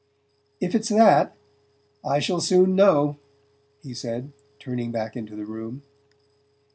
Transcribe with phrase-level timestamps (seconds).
[0.59, 1.37] "If it's that,
[2.03, 3.17] I shall soon know,"
[3.83, 5.83] he said, turning back into the room.